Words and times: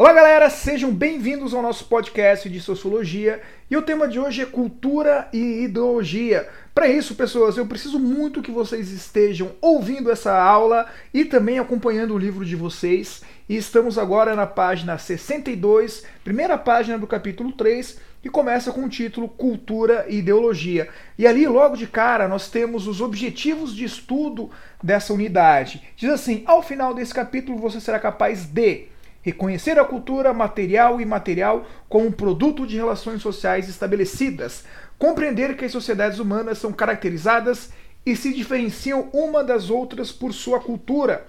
Olá, 0.00 0.14
galera, 0.14 0.48
sejam 0.48 0.90
bem-vindos 0.90 1.52
ao 1.52 1.60
nosso 1.60 1.84
podcast 1.84 2.48
de 2.48 2.58
sociologia 2.58 3.42
e 3.70 3.76
o 3.76 3.82
tema 3.82 4.08
de 4.08 4.18
hoje 4.18 4.40
é 4.40 4.46
cultura 4.46 5.28
e 5.30 5.64
ideologia. 5.64 6.48
Para 6.74 6.88
isso, 6.88 7.14
pessoas, 7.14 7.58
eu 7.58 7.66
preciso 7.66 7.98
muito 7.98 8.40
que 8.40 8.50
vocês 8.50 8.90
estejam 8.92 9.52
ouvindo 9.60 10.10
essa 10.10 10.32
aula 10.32 10.86
e 11.12 11.26
também 11.26 11.58
acompanhando 11.58 12.14
o 12.14 12.18
livro 12.18 12.46
de 12.46 12.56
vocês. 12.56 13.20
E 13.46 13.54
estamos 13.54 13.98
agora 13.98 14.34
na 14.34 14.46
página 14.46 14.96
62, 14.96 16.06
primeira 16.24 16.56
página 16.56 16.98
do 16.98 17.06
capítulo 17.06 17.52
3, 17.52 17.98
que 18.22 18.30
começa 18.30 18.72
com 18.72 18.84
o 18.84 18.88
título 18.88 19.28
Cultura 19.28 20.06
e 20.08 20.16
Ideologia. 20.20 20.88
E 21.18 21.26
ali, 21.26 21.46
logo 21.46 21.76
de 21.76 21.86
cara, 21.86 22.26
nós 22.26 22.48
temos 22.48 22.86
os 22.86 23.02
objetivos 23.02 23.76
de 23.76 23.84
estudo 23.84 24.50
dessa 24.82 25.12
unidade. 25.12 25.82
Diz 25.94 26.08
assim: 26.08 26.42
ao 26.46 26.62
final 26.62 26.94
desse 26.94 27.12
capítulo, 27.12 27.58
você 27.58 27.78
será 27.78 27.98
capaz 27.98 28.46
de 28.46 28.88
Reconhecer 29.22 29.78
a 29.78 29.84
cultura 29.84 30.32
material 30.32 30.98
e 30.98 31.02
imaterial 31.02 31.66
como 31.88 32.06
um 32.06 32.12
produto 32.12 32.66
de 32.66 32.76
relações 32.76 33.20
sociais 33.20 33.68
estabelecidas. 33.68 34.64
Compreender 34.98 35.56
que 35.56 35.64
as 35.64 35.72
sociedades 35.72 36.18
humanas 36.18 36.58
são 36.58 36.72
caracterizadas 36.72 37.70
e 38.04 38.16
se 38.16 38.32
diferenciam 38.32 39.10
uma 39.12 39.44
das 39.44 39.68
outras 39.68 40.10
por 40.10 40.32
sua 40.32 40.58
cultura. 40.58 41.26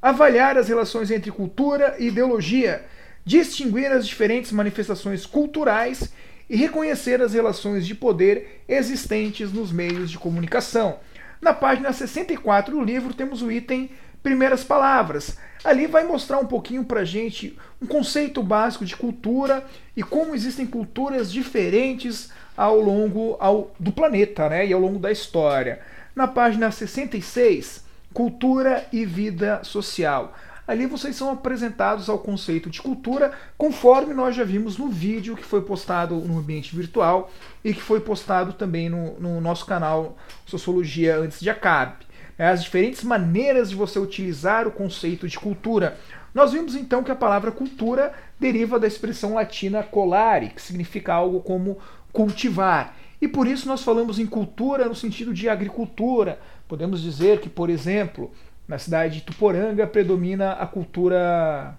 Avaliar 0.00 0.56
as 0.56 0.68
relações 0.68 1.10
entre 1.10 1.30
cultura 1.30 1.96
e 1.98 2.08
ideologia. 2.08 2.84
Distinguir 3.24 3.92
as 3.92 4.06
diferentes 4.06 4.52
manifestações 4.52 5.26
culturais 5.26 6.12
e 6.48 6.56
reconhecer 6.56 7.20
as 7.22 7.34
relações 7.34 7.86
de 7.86 7.94
poder 7.94 8.62
existentes 8.68 9.52
nos 9.52 9.72
meios 9.72 10.10
de 10.10 10.18
comunicação. 10.18 10.98
Na 11.40 11.52
página 11.52 11.92
64 11.92 12.74
do 12.74 12.82
livro 12.82 13.12
temos 13.12 13.42
o 13.42 13.50
item 13.50 13.90
Primeiras 14.24 14.64
Palavras. 14.64 15.36
Ali 15.62 15.86
vai 15.86 16.04
mostrar 16.04 16.38
um 16.38 16.46
pouquinho 16.46 16.82
para 16.82 17.04
gente 17.04 17.58
um 17.80 17.86
conceito 17.86 18.42
básico 18.42 18.82
de 18.82 18.96
cultura 18.96 19.62
e 19.94 20.02
como 20.02 20.34
existem 20.34 20.66
culturas 20.66 21.30
diferentes 21.30 22.32
ao 22.56 22.80
longo 22.80 23.36
ao, 23.38 23.70
do 23.78 23.92
planeta 23.92 24.48
né, 24.48 24.66
e 24.66 24.72
ao 24.72 24.80
longo 24.80 24.98
da 24.98 25.12
história. 25.12 25.80
Na 26.16 26.26
página 26.26 26.70
66, 26.70 27.84
Cultura 28.14 28.86
e 28.90 29.04
Vida 29.04 29.62
Social. 29.62 30.34
Ali 30.66 30.86
vocês 30.86 31.14
são 31.14 31.30
apresentados 31.30 32.08
ao 32.08 32.18
conceito 32.18 32.70
de 32.70 32.80
cultura, 32.80 33.32
conforme 33.58 34.14
nós 34.14 34.34
já 34.34 34.44
vimos 34.44 34.78
no 34.78 34.88
vídeo 34.88 35.36
que 35.36 35.44
foi 35.44 35.60
postado 35.60 36.14
no 36.14 36.38
ambiente 36.38 36.74
virtual 36.74 37.30
e 37.62 37.74
que 37.74 37.82
foi 37.82 38.00
postado 38.00 38.54
também 38.54 38.88
no, 38.88 39.20
no 39.20 39.38
nosso 39.42 39.66
canal 39.66 40.16
Sociologia 40.46 41.18
Antes 41.18 41.40
de 41.40 41.50
Acabe. 41.50 42.13
É, 42.38 42.48
as 42.48 42.62
diferentes 42.62 43.04
maneiras 43.04 43.70
de 43.70 43.76
você 43.76 43.98
utilizar 43.98 44.66
o 44.66 44.72
conceito 44.72 45.28
de 45.28 45.38
cultura. 45.38 45.96
Nós 46.34 46.52
vimos 46.52 46.74
então 46.74 47.04
que 47.04 47.12
a 47.12 47.16
palavra 47.16 47.52
cultura 47.52 48.12
deriva 48.40 48.78
da 48.78 48.88
expressão 48.88 49.34
latina 49.34 49.82
colare, 49.84 50.50
que 50.50 50.60
significa 50.60 51.14
algo 51.14 51.40
como 51.40 51.78
cultivar. 52.12 52.96
E 53.20 53.28
por 53.28 53.46
isso 53.46 53.68
nós 53.68 53.82
falamos 53.82 54.18
em 54.18 54.26
cultura 54.26 54.86
no 54.86 54.94
sentido 54.94 55.32
de 55.32 55.48
agricultura. 55.48 56.38
Podemos 56.66 57.00
dizer 57.00 57.40
que, 57.40 57.48
por 57.48 57.70
exemplo, 57.70 58.32
na 58.66 58.78
cidade 58.78 59.16
de 59.16 59.20
Tuporanga 59.22 59.86
predomina 59.86 60.52
a 60.52 60.66
cultura 60.66 61.78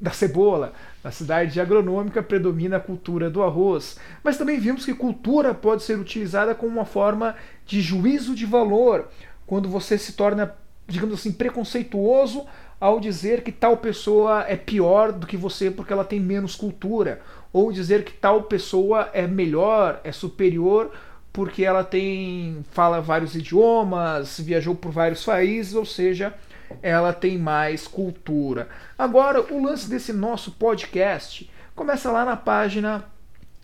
da 0.00 0.10
cebola. 0.10 0.72
Na 1.02 1.10
cidade 1.10 1.60
agronômica 1.60 2.22
predomina 2.22 2.76
a 2.76 2.80
cultura 2.80 3.30
do 3.30 3.42
arroz. 3.42 3.98
Mas 4.22 4.36
também 4.36 4.58
vimos 4.58 4.84
que 4.84 4.94
cultura 4.94 5.54
pode 5.54 5.82
ser 5.82 5.98
utilizada 5.98 6.54
como 6.54 6.72
uma 6.72 6.84
forma 6.84 7.34
de 7.64 7.80
juízo 7.80 8.34
de 8.34 8.46
valor, 8.46 9.08
quando 9.46 9.68
você 9.68 9.96
se 9.96 10.12
torna, 10.12 10.54
digamos 10.86 11.14
assim, 11.14 11.32
preconceituoso 11.32 12.46
ao 12.80 13.00
dizer 13.00 13.42
que 13.42 13.50
tal 13.50 13.78
pessoa 13.78 14.44
é 14.46 14.56
pior 14.56 15.12
do 15.12 15.26
que 15.26 15.36
você 15.36 15.70
porque 15.70 15.92
ela 15.92 16.04
tem 16.04 16.20
menos 16.20 16.54
cultura, 16.54 17.20
ou 17.52 17.72
dizer 17.72 18.04
que 18.04 18.12
tal 18.12 18.42
pessoa 18.42 19.08
é 19.14 19.26
melhor, 19.26 20.00
é 20.04 20.12
superior 20.12 20.90
porque 21.32 21.64
ela 21.64 21.84
tem 21.84 22.64
fala 22.70 23.00
vários 23.00 23.34
idiomas, 23.34 24.40
viajou 24.40 24.74
por 24.74 24.90
vários 24.90 25.22
países, 25.22 25.74
ou 25.74 25.84
seja, 25.84 26.34
ela 26.82 27.12
tem 27.12 27.38
mais 27.38 27.86
cultura. 27.86 28.68
Agora, 28.98 29.40
o 29.52 29.62
lance 29.62 29.88
desse 29.88 30.12
nosso 30.12 30.52
podcast 30.52 31.50
começa 31.74 32.10
lá 32.10 32.24
na 32.24 32.36
página 32.36 33.04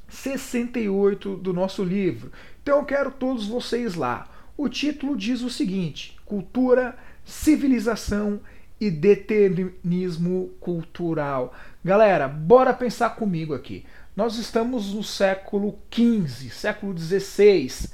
68 0.08 1.36
do 1.36 1.52
nosso 1.52 1.82
livro. 1.82 2.30
Então 2.62 2.78
eu 2.78 2.84
quero 2.84 3.10
todos 3.10 3.46
vocês 3.46 3.94
lá. 3.94 4.28
O 4.56 4.68
título 4.68 5.16
diz 5.16 5.42
o 5.42 5.50
seguinte: 5.50 6.16
Cultura, 6.24 6.96
Civilização 7.24 8.41
e 8.80 8.91
Determinismo 8.91 10.50
Cultural. 10.60 11.54
Galera, 11.84 12.28
bora 12.28 12.74
pensar 12.74 13.10
comigo 13.10 13.54
aqui. 13.54 13.84
Nós 14.14 14.36
estamos 14.36 14.92
no 14.92 15.02
século 15.02 15.78
XV, 15.91 16.50
século 16.50 16.96
XVI. 16.96 17.88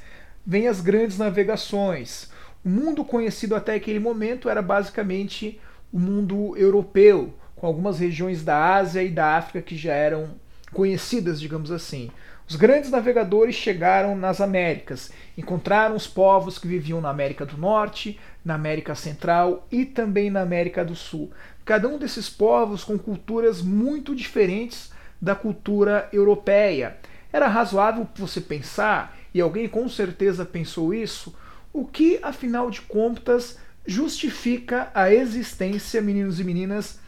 Vem 0.44 0.66
as 0.66 0.80
grandes 0.80 1.16
navegações. 1.16 2.30
O 2.68 2.70
mundo 2.70 3.02
conhecido 3.02 3.56
até 3.56 3.76
aquele 3.76 3.98
momento 3.98 4.46
era 4.46 4.60
basicamente 4.60 5.58
o 5.90 5.98
mundo 5.98 6.54
europeu, 6.54 7.32
com 7.56 7.66
algumas 7.66 7.98
regiões 7.98 8.44
da 8.44 8.74
Ásia 8.74 9.02
e 9.02 9.08
da 9.08 9.38
África 9.38 9.62
que 9.62 9.74
já 9.74 9.94
eram 9.94 10.32
conhecidas, 10.74 11.40
digamos 11.40 11.72
assim. 11.72 12.10
Os 12.46 12.56
grandes 12.56 12.90
navegadores 12.90 13.54
chegaram 13.54 14.14
nas 14.14 14.38
Américas, 14.38 15.10
encontraram 15.34 15.96
os 15.96 16.06
povos 16.06 16.58
que 16.58 16.68
viviam 16.68 17.00
na 17.00 17.08
América 17.08 17.46
do 17.46 17.56
Norte, 17.56 18.20
na 18.44 18.56
América 18.56 18.94
Central 18.94 19.66
e 19.72 19.86
também 19.86 20.28
na 20.28 20.42
América 20.42 20.84
do 20.84 20.94
Sul. 20.94 21.30
Cada 21.64 21.88
um 21.88 21.96
desses 21.96 22.28
povos 22.28 22.84
com 22.84 22.98
culturas 22.98 23.62
muito 23.62 24.14
diferentes 24.14 24.92
da 25.18 25.34
cultura 25.34 26.06
europeia. 26.12 26.98
Era 27.32 27.48
razoável 27.48 28.06
você 28.14 28.42
pensar, 28.42 29.16
e 29.32 29.40
alguém 29.40 29.66
com 29.66 29.88
certeza 29.88 30.44
pensou 30.44 30.92
isso, 30.92 31.34
o 31.72 31.84
que, 31.84 32.18
afinal 32.22 32.70
de 32.70 32.80
contas, 32.82 33.58
justifica 33.86 34.90
a 34.94 35.12
existência, 35.12 36.00
meninos 36.02 36.40
e 36.40 36.44
meninas, 36.44 36.98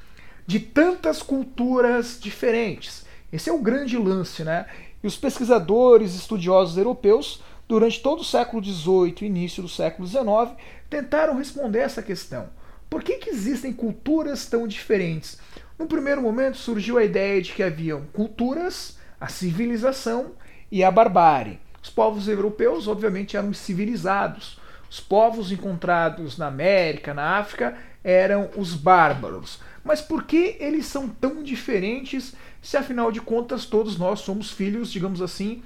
de 0.46 0.60
tantas 0.60 1.22
culturas 1.22 2.18
diferentes? 2.20 3.04
Esse 3.32 3.48
é 3.48 3.52
o 3.52 3.58
grande 3.60 3.96
lance, 3.96 4.42
né? 4.42 4.66
E 5.02 5.06
os 5.06 5.16
pesquisadores 5.16 6.14
estudiosos 6.14 6.76
europeus, 6.76 7.42
durante 7.68 8.00
todo 8.00 8.20
o 8.20 8.24
século 8.24 8.62
XVIII 8.62 9.14
e 9.22 9.26
início 9.26 9.62
do 9.62 9.68
século 9.68 10.06
XIX, 10.06 10.56
tentaram 10.88 11.36
responder 11.36 11.78
essa 11.80 12.02
questão. 12.02 12.48
Por 12.88 13.02
que, 13.02 13.18
que 13.18 13.30
existem 13.30 13.72
culturas 13.72 14.46
tão 14.46 14.66
diferentes? 14.66 15.38
No 15.78 15.86
primeiro 15.86 16.20
momento 16.20 16.58
surgiu 16.58 16.98
a 16.98 17.04
ideia 17.04 17.40
de 17.40 17.52
que 17.52 17.62
haviam 17.62 18.04
culturas, 18.12 18.98
a 19.20 19.28
civilização 19.28 20.32
e 20.70 20.82
a 20.82 20.90
barbárie. 20.90 21.60
Os 21.82 21.90
povos 21.90 22.28
europeus, 22.28 22.86
obviamente, 22.86 23.36
eram 23.36 23.52
civilizados. 23.52 24.58
Os 24.90 25.00
povos 25.00 25.52
encontrados 25.52 26.36
na 26.36 26.46
América, 26.48 27.14
na 27.14 27.38
África, 27.38 27.76
eram 28.02 28.50
os 28.56 28.74
bárbaros. 28.74 29.60
Mas 29.84 30.00
por 30.00 30.24
que 30.24 30.56
eles 30.60 30.86
são 30.86 31.08
tão 31.08 31.42
diferentes 31.42 32.34
se 32.60 32.76
afinal 32.76 33.10
de 33.10 33.20
contas 33.20 33.64
todos 33.64 33.98
nós 33.98 34.20
somos 34.20 34.50
filhos, 34.50 34.92
digamos 34.92 35.22
assim, 35.22 35.62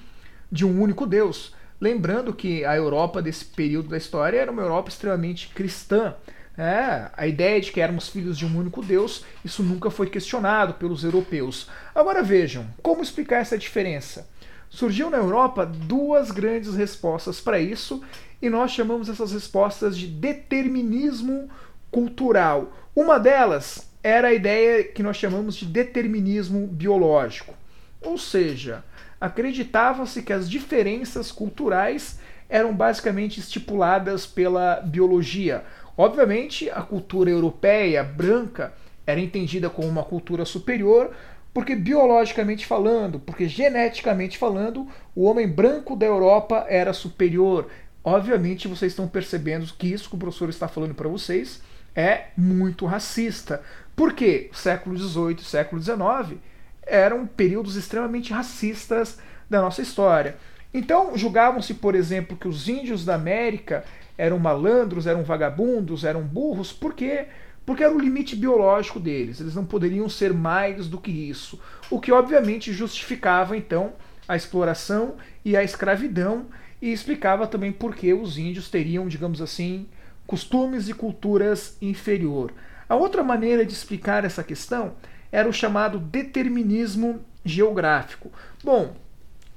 de 0.51 0.65
um 0.65 0.81
único 0.81 1.07
Deus? 1.07 1.55
Lembrando 1.81 2.33
que 2.33 2.65
a 2.65 2.77
Europa 2.77 3.21
desse 3.21 3.45
período 3.45 3.89
da 3.89 3.97
história 3.97 4.39
era 4.39 4.51
uma 4.51 4.63
Europa 4.63 4.89
extremamente 4.89 5.49
cristã. 5.49 6.15
É, 6.57 7.11
a 7.17 7.27
ideia 7.27 7.61
de 7.61 7.73
que 7.73 7.81
éramos 7.81 8.09
filhos 8.09 8.39
de 8.39 8.47
um 8.47 8.57
único 8.57 8.81
Deus, 8.81 9.25
isso 9.45 9.61
nunca 9.63 9.91
foi 9.91 10.09
questionado 10.09 10.75
pelos 10.75 11.03
europeus. 11.03 11.69
Agora 11.93 12.23
vejam, 12.23 12.67
como 12.81 13.03
explicar 13.03 13.41
essa 13.41 13.59
diferença? 13.59 14.29
Surgiu 14.69 15.09
na 15.09 15.19
Europa 15.19 15.65
duas 15.65 16.31
grandes 16.31 16.75
respostas 16.75 17.41
para 17.41 17.59
isso, 17.59 18.03
e 18.43 18.51
nós 18.51 18.71
chamamos 18.71 19.09
essas 19.09 19.33
respostas 19.33 19.97
de 19.97 20.07
determinismo 20.07 21.49
cultural. 21.91 22.73
Uma 22.95 23.19
delas 23.19 23.89
era 24.03 24.29
a 24.29 24.35
ideia 24.35 24.85
que 24.85 25.03
nós 25.03 25.17
chamamos 25.17 25.55
de 25.55 25.65
determinismo 25.65 26.67
biológico. 26.67 27.55
Ou 28.03 28.19
seja, 28.19 28.85
acreditava-se 29.21 30.23
que 30.23 30.33
as 30.33 30.51
diferenças 30.51 31.33
culturais 31.33 32.19
eram 32.49 32.75
basicamente 32.75 33.41
estipuladas 33.41 34.27
pela 34.27 34.77
biologia. 34.77 35.65
Obviamente, 35.97 36.69
a 36.69 36.83
cultura 36.83 37.31
europeia 37.31 38.05
branca 38.05 38.75
era 39.07 39.21
entendida 39.21 39.71
como 39.71 39.89
uma 39.89 40.03
cultura 40.03 40.45
superior, 40.45 41.15
porque 41.55 41.77
biologicamente 41.77 42.67
falando, 42.67 43.21
porque 43.21 43.47
geneticamente 43.49 44.37
falando, 44.37 44.89
o 45.15 45.23
homem 45.23 45.47
branco 45.47 45.95
da 45.95 46.05
Europa 46.05 46.67
era 46.69 46.93
superior. 46.93 47.69
Obviamente 48.03 48.67
vocês 48.67 48.91
estão 48.91 49.07
percebendo 49.07 49.73
que 49.79 49.87
isso 49.87 50.09
que 50.09 50.17
o 50.17 50.19
professor 50.19 50.51
está 50.51 50.67
falando 50.67 50.95
para 50.95 51.09
vocês 51.09 51.63
é 51.95 52.27
muito 52.37 52.85
racista. 52.85 53.63
Por 53.95 54.13
quê? 54.13 54.51
O 54.53 54.57
século 54.57 54.99
XVIII 54.99 55.39
século 55.45 55.81
XIX 55.81 56.41
eram 56.85 57.25
períodos 57.25 57.77
extremamente 57.77 58.33
racistas 58.33 59.19
da 59.49 59.63
nossa 59.63 59.81
história. 59.81 60.37
Então 60.75 61.17
julgavam-se, 61.17 61.75
por 61.75 61.95
exemplo, 61.95 62.37
que 62.37 62.49
os 62.49 62.69
índios 62.69 63.05
da 63.05 63.15
América 63.15 63.85
eram 64.19 64.41
malandros, 64.41 65.07
eram 65.07 65.23
vagabundos, 65.23 66.03
eram 66.03 66.23
burros, 66.23 66.73
por 66.73 66.95
quê? 66.95 67.27
Porque 67.65 67.83
era 67.83 67.95
o 67.95 68.01
limite 68.01 68.37
biológico 68.37 69.01
deles, 69.01 69.41
eles 69.41 69.55
não 69.55 69.65
poderiam 69.65 70.09
ser 70.09 70.33
mais 70.33 70.87
do 70.87 70.99
que 70.99 71.11
isso, 71.11 71.61
o 71.91 72.01
que 72.01 72.13
obviamente 72.13 72.73
justificava 72.73 73.57
então 73.57 73.93
a 74.29 74.37
exploração 74.37 75.17
e 75.45 75.57
a 75.57 75.63
escravidão 75.63 76.47
e 76.81 76.93
explicava 76.93 77.47
também 77.47 77.73
por 77.73 77.95
que 77.95 78.13
os 78.13 78.37
índios 78.37 78.69
teriam, 78.69 79.09
digamos 79.09 79.41
assim, 79.41 79.87
costumes 80.27 80.89
e 80.89 80.95
culturas 80.95 81.77
inferior. 81.81 82.53
A 82.89 82.97
outra 82.97 83.23
maneira 83.23 83.65
de 83.65 83.73
explicar 83.73 84.25
essa 84.25 84.43
questão 84.43 84.95
era 85.33 85.49
o 85.49 85.53
chamado 85.53 85.99
determinismo 85.99 87.25
geográfico. 87.45 88.31
Bom, 88.63 88.95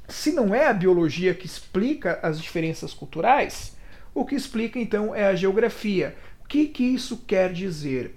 se 0.07 0.31
não 0.31 0.55
é 0.55 0.67
a 0.67 0.73
biologia 0.73 1.33
que 1.33 1.45
explica 1.45 2.19
as 2.23 2.41
diferenças 2.41 2.93
culturais, 2.93 3.75
o 4.13 4.25
que 4.25 4.35
explica 4.35 4.79
então 4.79 5.13
é 5.13 5.27
a 5.27 5.35
geografia. 5.35 6.15
Que, 6.47 6.65
que 6.67 6.83
isso 6.83 7.17
quer 7.27 7.51
dizer? 7.51 8.15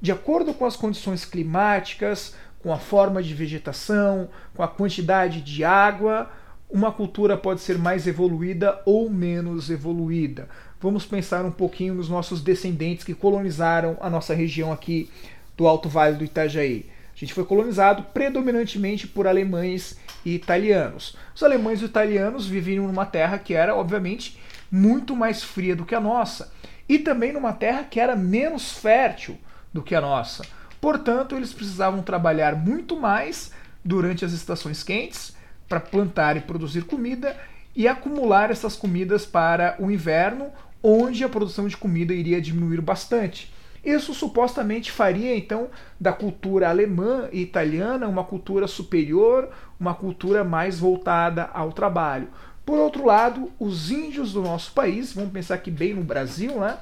De 0.00 0.12
acordo 0.12 0.52
com 0.52 0.66
as 0.66 0.76
condições 0.76 1.24
climáticas, 1.24 2.34
com 2.62 2.72
a 2.72 2.78
forma 2.78 3.22
de 3.22 3.32
vegetação, 3.34 4.28
com 4.54 4.62
a 4.62 4.68
quantidade 4.68 5.40
de 5.40 5.64
água, 5.64 6.30
uma 6.70 6.92
cultura 6.92 7.36
pode 7.36 7.60
ser 7.60 7.78
mais 7.78 8.06
evoluída 8.06 8.80
ou 8.84 9.08
menos 9.08 9.70
evoluída. 9.70 10.48
Vamos 10.78 11.06
pensar 11.06 11.44
um 11.44 11.50
pouquinho 11.50 11.94
nos 11.94 12.08
nossos 12.08 12.42
descendentes 12.42 13.04
que 13.04 13.14
colonizaram 13.14 13.96
a 14.00 14.10
nossa 14.10 14.34
região 14.34 14.72
aqui 14.72 15.10
do 15.56 15.66
Alto 15.66 15.88
Vale 15.88 16.16
do 16.16 16.24
Itajaí. 16.24 16.86
A 17.14 17.18
gente 17.18 17.34
foi 17.34 17.44
colonizado 17.44 18.04
predominantemente 18.14 19.06
por 19.06 19.26
alemães 19.26 19.98
e 20.24 20.34
italianos. 20.34 21.16
Os 21.34 21.42
alemães 21.42 21.82
e 21.82 21.84
italianos 21.86 22.46
viviam 22.46 22.86
numa 22.86 23.04
terra 23.04 23.38
que 23.38 23.52
era, 23.52 23.74
obviamente, 23.74 24.38
muito 24.70 25.16
mais 25.16 25.42
fria 25.42 25.74
do 25.74 25.84
que 25.84 25.94
a 25.94 26.00
nossa 26.00 26.50
e 26.90 26.98
também 26.98 27.32
numa 27.32 27.52
terra 27.52 27.84
que 27.84 28.00
era 28.00 28.16
menos 28.16 28.72
fértil 28.72 29.38
do 29.72 29.80
que 29.80 29.94
a 29.94 30.00
nossa. 30.00 30.44
Portanto, 30.80 31.36
eles 31.36 31.52
precisavam 31.52 32.02
trabalhar 32.02 32.56
muito 32.56 32.98
mais 32.98 33.52
durante 33.84 34.24
as 34.24 34.32
estações 34.32 34.82
quentes 34.82 35.36
para 35.68 35.78
plantar 35.78 36.36
e 36.36 36.40
produzir 36.40 36.82
comida 36.82 37.36
e 37.76 37.86
acumular 37.86 38.50
essas 38.50 38.74
comidas 38.74 39.24
para 39.24 39.76
o 39.78 39.88
inverno, 39.88 40.50
onde 40.82 41.22
a 41.22 41.28
produção 41.28 41.68
de 41.68 41.76
comida 41.76 42.12
iria 42.12 42.40
diminuir 42.40 42.80
bastante. 42.80 43.54
Isso 43.84 44.12
supostamente 44.12 44.90
faria 44.90 45.36
então 45.36 45.68
da 45.98 46.12
cultura 46.12 46.68
alemã 46.68 47.28
e 47.30 47.40
italiana 47.40 48.08
uma 48.08 48.24
cultura 48.24 48.66
superior, 48.66 49.48
uma 49.78 49.94
cultura 49.94 50.42
mais 50.42 50.80
voltada 50.80 51.48
ao 51.54 51.72
trabalho. 51.72 52.26
Por 52.64 52.78
outro 52.78 53.06
lado, 53.06 53.50
os 53.58 53.90
índios 53.90 54.32
do 54.32 54.42
nosso 54.42 54.72
país, 54.72 55.12
vamos 55.12 55.32
pensar 55.32 55.54
aqui 55.54 55.70
bem 55.70 55.94
no 55.94 56.02
Brasil, 56.02 56.60
né, 56.60 56.78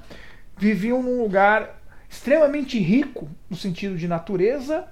viviam 0.57 1.03
num 1.03 1.23
lugar 1.23 1.79
extremamente 2.09 2.79
rico 2.79 3.29
no 3.49 3.57
sentido 3.57 3.97
de 3.97 4.09
natureza, 4.09 4.87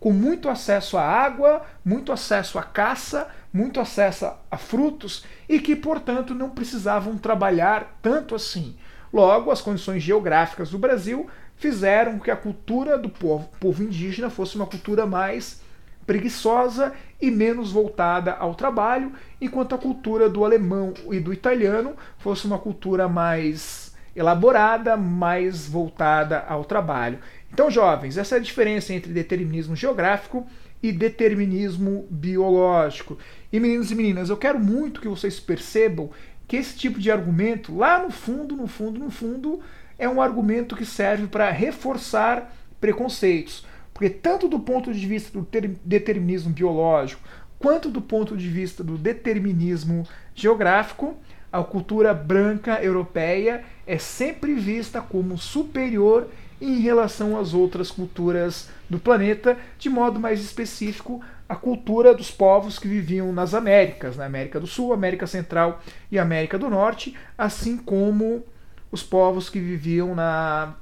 com 0.00 0.12
muito 0.12 0.48
acesso 0.48 0.96
à 0.96 1.02
água, 1.02 1.62
muito 1.84 2.10
acesso 2.10 2.58
à 2.58 2.62
caça, 2.62 3.28
muito 3.52 3.78
acesso 3.78 4.28
a 4.50 4.56
frutos 4.56 5.24
e 5.48 5.60
que, 5.60 5.76
portanto, 5.76 6.34
não 6.34 6.50
precisavam 6.50 7.16
trabalhar 7.16 7.98
tanto 8.02 8.34
assim. 8.34 8.76
Logo, 9.12 9.50
as 9.50 9.60
condições 9.60 10.02
geográficas 10.02 10.70
do 10.70 10.78
Brasil 10.78 11.28
fizeram 11.56 12.18
que 12.18 12.30
a 12.30 12.36
cultura 12.36 12.98
do 12.98 13.08
povo, 13.08 13.48
povo 13.60 13.82
indígena 13.82 14.28
fosse 14.28 14.56
uma 14.56 14.66
cultura 14.66 15.06
mais 15.06 15.60
preguiçosa 16.06 16.92
e 17.20 17.30
menos 17.30 17.70
voltada 17.70 18.32
ao 18.32 18.54
trabalho, 18.54 19.12
enquanto 19.40 19.74
a 19.74 19.78
cultura 19.78 20.28
do 20.28 20.44
alemão 20.44 20.92
e 21.10 21.20
do 21.20 21.32
italiano 21.32 21.94
fosse 22.18 22.46
uma 22.46 22.58
cultura 22.58 23.08
mais 23.08 23.94
elaborada, 24.14 24.96
mais 24.96 25.66
voltada 25.66 26.40
ao 26.40 26.64
trabalho. 26.64 27.18
Então, 27.52 27.70
jovens, 27.70 28.16
essa 28.16 28.36
é 28.36 28.38
a 28.38 28.42
diferença 28.42 28.92
entre 28.92 29.12
determinismo 29.12 29.76
geográfico 29.76 30.46
e 30.82 30.90
determinismo 30.90 32.06
biológico. 32.10 33.16
E 33.52 33.60
meninos 33.60 33.90
e 33.90 33.94
meninas, 33.94 34.30
eu 34.30 34.36
quero 34.36 34.58
muito 34.58 35.00
que 35.00 35.08
vocês 35.08 35.38
percebam 35.38 36.10
que 36.48 36.56
esse 36.56 36.76
tipo 36.76 36.98
de 36.98 37.10
argumento, 37.10 37.74
lá 37.74 38.02
no 38.02 38.10
fundo, 38.10 38.56
no 38.56 38.66
fundo, 38.66 38.98
no 38.98 39.10
fundo, 39.10 39.60
é 39.98 40.08
um 40.08 40.20
argumento 40.20 40.74
que 40.74 40.84
serve 40.84 41.26
para 41.26 41.50
reforçar 41.50 42.52
preconceitos. 42.80 43.64
Porque 43.92 44.10
tanto 44.10 44.48
do 44.48 44.58
ponto 44.58 44.92
de 44.92 45.06
vista 45.06 45.38
do 45.38 45.46
determinismo 45.84 46.52
biológico, 46.52 47.22
quanto 47.58 47.88
do 47.88 48.00
ponto 48.00 48.36
de 48.36 48.48
vista 48.48 48.82
do 48.82 48.96
determinismo 48.96 50.06
geográfico, 50.34 51.16
a 51.52 51.62
cultura 51.62 52.14
branca 52.14 52.82
europeia 52.82 53.62
é 53.86 53.98
sempre 53.98 54.54
vista 54.54 55.00
como 55.00 55.36
superior 55.36 56.28
em 56.60 56.78
relação 56.78 57.38
às 57.38 57.52
outras 57.52 57.90
culturas 57.90 58.70
do 58.88 58.98
planeta, 58.98 59.58
de 59.78 59.90
modo 59.90 60.18
mais 60.18 60.40
específico, 60.40 61.20
a 61.48 61.56
cultura 61.56 62.14
dos 62.14 62.30
povos 62.30 62.78
que 62.78 62.88
viviam 62.88 63.32
nas 63.32 63.52
Américas, 63.52 64.16
na 64.16 64.24
América 64.24 64.58
do 64.58 64.66
Sul, 64.66 64.92
América 64.92 65.26
Central 65.26 65.82
e 66.10 66.18
América 66.18 66.58
do 66.58 66.70
Norte, 66.70 67.14
assim 67.36 67.76
como 67.76 68.44
os 68.90 69.02
povos 69.02 69.50
que 69.50 69.58
viviam 69.58 70.14
na, 70.14 70.74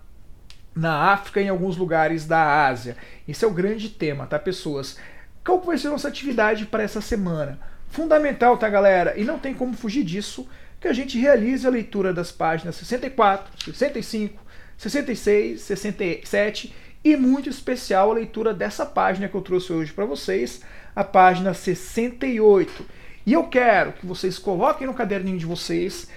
na 0.75 1.13
África 1.13 1.41
e 1.41 1.45
em 1.45 1.49
alguns 1.49 1.77
lugares 1.77 2.27
da 2.27 2.67
Ásia. 2.67 2.97
Esse 3.27 3.45
é 3.45 3.49
o 3.49 3.53
grande 3.53 3.89
tema, 3.89 4.27
tá, 4.27 4.39
pessoas? 4.39 4.97
Qual 5.45 5.61
vai 5.61 5.79
ser 5.79 5.89
a 5.89 5.93
nossa 5.93 6.09
atividade 6.09 6.67
para 6.67 6.83
essa 6.83 7.01
semana? 7.01 7.59
Fundamental, 7.89 8.57
tá, 8.57 8.69
galera? 8.69 9.19
E 9.19 9.25
não 9.25 9.39
tem 9.39 9.55
como 9.55 9.75
fugir 9.75 10.05
disso, 10.05 10.49
que 10.81 10.89
a 10.89 10.93
gente 10.93 11.19
realize 11.19 11.67
a 11.67 11.71
leitura 11.71 12.13
das 12.13 12.31
páginas 12.31 12.77
64, 12.77 13.73
65, 13.73 14.43
66, 14.77 15.61
67 15.61 16.75
e 17.03 17.17
muito 17.17 17.49
especial 17.49 18.11
a 18.11 18.15
leitura 18.15 18.53
dessa 18.55 18.85
página 18.87 19.29
que 19.29 19.35
eu 19.35 19.41
trouxe 19.41 19.73
hoje 19.73 19.93
para 19.93 20.05
vocês, 20.05 20.63
a 20.95 21.03
página 21.03 21.53
68. 21.53 22.87
E 23.27 23.33
eu 23.33 23.45
quero 23.45 23.93
que 23.93 24.07
vocês 24.07 24.39
coloquem 24.39 24.87
no 24.87 24.95
caderninho 24.95 25.39
de 25.39 25.47
vocês 25.47 26.09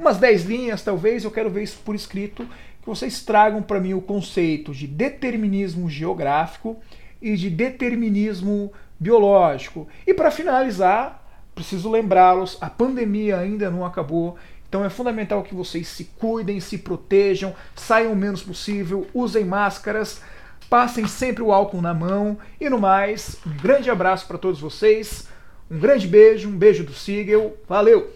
umas 0.00 0.16
10 0.16 0.44
linhas, 0.44 0.82
talvez, 0.82 1.24
eu 1.24 1.30
quero 1.30 1.50
ver 1.50 1.62
isso 1.62 1.78
por 1.84 1.94
escrito, 1.94 2.48
que 2.80 2.88
vocês 2.88 3.22
tragam 3.22 3.62
para 3.62 3.80
mim 3.80 3.94
o 3.94 4.00
conceito 4.00 4.72
de 4.72 4.86
determinismo 4.86 5.88
geográfico 5.88 6.78
e 7.20 7.36
de 7.36 7.50
determinismo 7.50 8.72
biológico. 8.98 9.88
E 10.06 10.14
para 10.14 10.30
finalizar, 10.30 11.24
preciso 11.54 11.90
lembrá-los, 11.90 12.58
a 12.60 12.70
pandemia 12.70 13.38
ainda 13.38 13.70
não 13.70 13.84
acabou, 13.84 14.36
então 14.68 14.84
é 14.84 14.88
fundamental 14.88 15.42
que 15.42 15.54
vocês 15.54 15.88
se 15.88 16.04
cuidem, 16.04 16.60
se 16.60 16.78
protejam, 16.78 17.54
saiam 17.74 18.12
o 18.12 18.16
menos 18.16 18.42
possível, 18.42 19.06
usem 19.12 19.44
máscaras, 19.44 20.22
passem 20.68 21.06
sempre 21.06 21.42
o 21.42 21.52
álcool 21.52 21.82
na 21.82 21.92
mão 21.92 22.38
e 22.60 22.70
no 22.70 22.78
mais, 22.78 23.36
um 23.44 23.56
grande 23.56 23.90
abraço 23.90 24.26
para 24.26 24.38
todos 24.38 24.60
vocês, 24.60 25.26
um 25.70 25.78
grande 25.78 26.06
beijo, 26.06 26.48
um 26.48 26.56
beijo 26.56 26.84
do 26.84 26.92
Siegel, 26.92 27.56
valeu! 27.68 28.10